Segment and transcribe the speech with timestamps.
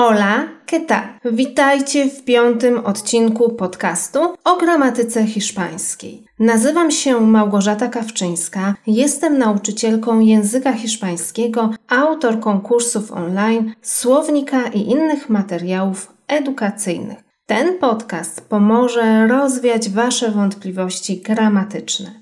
[0.00, 1.18] Hola, ¿qué tal?
[1.24, 6.24] Witajcie w piątym odcinku podcastu o gramatyce hiszpańskiej.
[6.38, 16.12] Nazywam się Małgorzata Kawczyńska, jestem nauczycielką języka hiszpańskiego, autorką kursów online, słownika i innych materiałów
[16.28, 17.18] edukacyjnych.
[17.46, 22.17] Ten podcast pomoże rozwiać Wasze wątpliwości gramatyczne.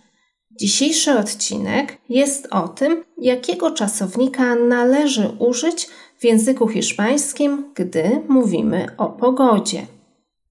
[0.57, 5.88] Dzisiejszy odcinek jest o tym, jakiego czasownika należy użyć
[6.18, 9.87] w języku hiszpańskim, gdy mówimy o pogodzie.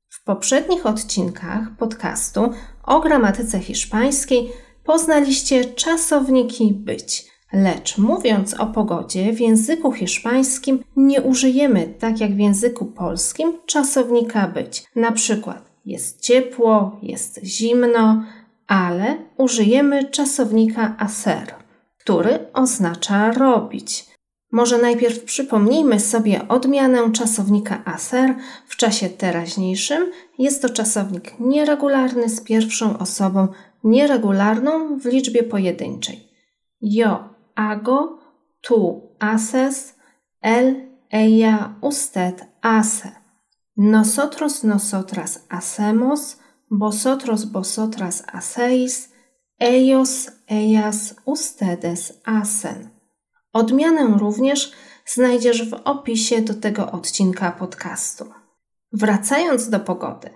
[0.10, 2.49] W poprzednich odcinkach podcastu
[2.84, 4.52] o gramatyce hiszpańskiej
[4.84, 12.40] poznaliście czasowniki być, lecz mówiąc o pogodzie w języku hiszpańskim nie użyjemy, tak jak w
[12.40, 14.84] języku polskim, czasownika być.
[14.96, 18.24] Na przykład jest ciepło, jest zimno,
[18.68, 21.55] ale użyjemy czasownika hacer,
[21.98, 24.05] który oznacza robić.
[24.52, 28.36] Może najpierw przypomnijmy sobie odmianę czasownika hacer
[28.68, 30.12] w czasie teraźniejszym.
[30.40, 33.48] Jest to czasownik nieregularny z pierwszą osobą
[33.84, 36.27] nieregularną w liczbie pojedynczej.
[36.82, 38.20] Yo hago,
[38.62, 39.96] tú haces,
[40.41, 43.12] él, ella, usted hace.
[43.77, 46.38] Nosotros, nosotras hacemos,
[46.71, 49.10] vosotros, vosotras hacéis,
[49.60, 52.90] ellos, ellas, ustedes hacen.
[53.54, 54.71] Odmianę również
[55.05, 58.26] znajdziesz w opisie do tego odcinka podcastu.
[58.93, 60.30] Wracając do pogody.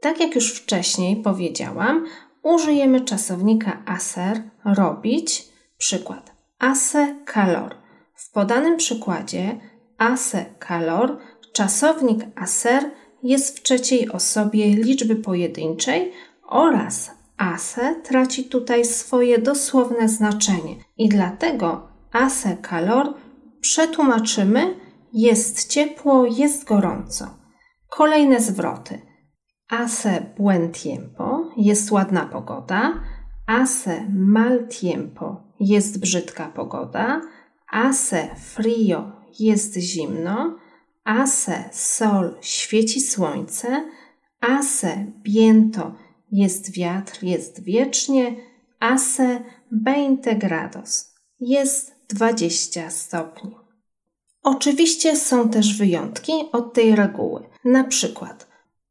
[0.00, 2.06] Tak jak już wcześniej powiedziałam,
[2.42, 5.48] użyjemy czasownika aser robić.
[5.78, 7.74] Przykład ase calor.
[8.14, 9.60] W podanym przykładzie
[9.98, 11.18] ase calor
[11.52, 12.90] czasownik aser
[13.22, 16.12] jest w trzeciej osobie liczby pojedynczej
[16.48, 23.14] oraz ase traci tutaj swoje dosłowne znaczenie i dlatego hace calor
[23.60, 24.74] przetłumaczymy
[25.12, 27.26] jest ciepło, jest gorąco.
[27.88, 29.00] Kolejne zwroty.
[29.66, 32.92] Hace buen tiempo jest ładna pogoda.
[33.46, 37.20] Hace mal tiempo jest brzydka pogoda.
[37.66, 40.56] Hace frio jest zimno.
[41.08, 43.84] Hace sol świeci słońce.
[44.40, 45.94] Hace viento
[46.32, 48.36] jest wiatr, jest wiecznie.
[48.80, 49.40] Hace
[49.72, 53.56] 20 grados jest 20 stopni.
[54.42, 57.42] Oczywiście są też wyjątki od tej reguły.
[57.64, 58.48] Na przykład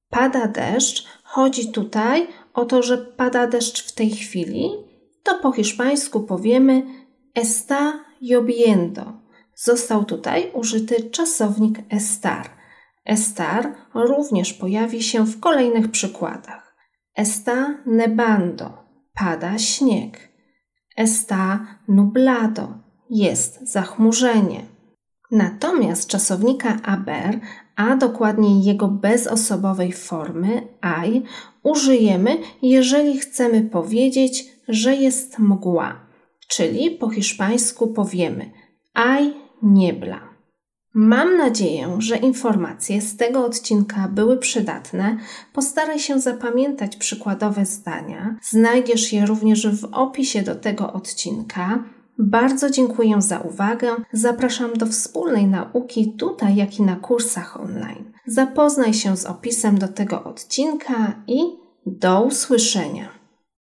[0.09, 4.69] pada deszcz, chodzi tutaj o to, że pada deszcz w tej chwili,
[5.23, 6.83] to po hiszpańsku powiemy
[7.35, 9.26] está lloviendo.
[9.59, 12.49] Został tutaj użyty czasownik estar.
[13.05, 16.75] Estar również pojawi się w kolejnych przykładach.
[17.17, 18.69] Está nevando,
[19.13, 20.29] pada śnieg.
[20.97, 22.67] Está nublado,
[23.09, 24.65] jest zachmurzenie.
[25.31, 27.39] Natomiast czasownika aber,
[27.75, 31.23] a dokładniej jego bezosobowej formy aj,
[31.63, 35.99] użyjemy, jeżeli chcemy powiedzieć, że jest mgła,
[36.47, 38.51] czyli po hiszpańsku powiemy
[38.93, 40.37] aj niebla.
[40.93, 45.17] Mam nadzieję, że informacje z tego odcinka były przydatne.
[45.53, 48.35] Postaraj się zapamiętać przykładowe zdania.
[48.41, 51.83] Znajdziesz je również w opisie do tego odcinka.
[52.19, 53.95] Bardzo dziękuję za uwagę.
[54.13, 58.11] Zapraszam do wspólnej nauki tutaj, jak i na kursach online.
[58.25, 61.39] Zapoznaj się z opisem do tego odcinka i
[61.85, 63.16] do usłyszenia.